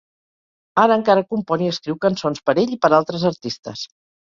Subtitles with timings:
[0.83, 3.91] Ara encara compon i escriu cançons per ell i per altres artistes.